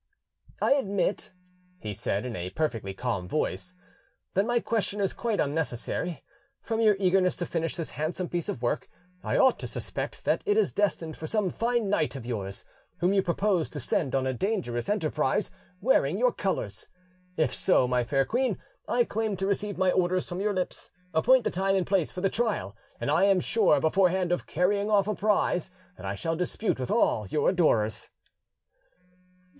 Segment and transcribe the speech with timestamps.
[0.63, 1.31] "I admit,"
[1.77, 3.75] he said, in a perfectly calm voice,
[4.33, 6.23] "that my question is quite unnecessary:
[6.59, 8.89] from your eagerness to finish this handsome piece of work,
[9.23, 12.65] I ought to suspect that it is destined for some fine knight of yours
[12.97, 15.51] whom you propose to send on a dangerous enterprise
[15.81, 16.87] wearing your colours.
[17.37, 18.57] If so, my fair queen,
[18.87, 22.21] I claim to receive my orders from your lips: appoint the time and place for
[22.21, 26.35] the trial, and I am sure beforehand of carrying off a prize that I shall
[26.35, 28.09] dispute with all your adorers."